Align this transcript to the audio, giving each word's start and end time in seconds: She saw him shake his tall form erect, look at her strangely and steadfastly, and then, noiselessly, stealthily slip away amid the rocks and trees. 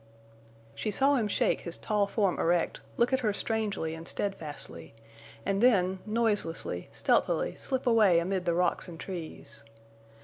She 0.73 0.89
saw 0.89 1.13
him 1.13 1.27
shake 1.27 1.61
his 1.61 1.77
tall 1.77 2.07
form 2.07 2.39
erect, 2.39 2.79
look 2.97 3.13
at 3.13 3.19
her 3.19 3.33
strangely 3.33 3.93
and 3.93 4.07
steadfastly, 4.07 4.95
and 5.45 5.61
then, 5.61 5.99
noiselessly, 6.07 6.89
stealthily 6.91 7.55
slip 7.55 7.85
away 7.85 8.17
amid 8.17 8.45
the 8.45 8.55
rocks 8.55 8.87
and 8.87 8.99
trees. 8.99 9.63